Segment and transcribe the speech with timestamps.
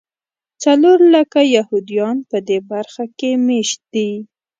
[0.63, 4.11] څلور لکه یهودیان په دې برخه کې مېشت دي.